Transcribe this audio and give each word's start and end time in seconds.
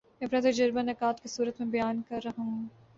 میں 0.21 0.27
اپنا 0.27 0.39
تجزیہ 0.39 0.65
نکات 0.81 1.21
کی 1.21 1.27
صورت 1.27 1.61
میں 1.61 1.67
بیان 1.67 2.01
کر 2.09 2.19
رہا 2.25 2.41
ہوں۔ 2.43 2.67